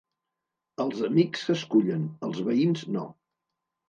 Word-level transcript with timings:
Els 0.85 1.03
amics 1.07 1.43
s'escullen, 1.49 2.07
els 2.29 2.39
veïns, 2.47 2.87
no. 2.97 3.05